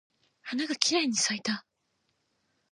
[0.41, 1.63] 花がきれいに咲いた。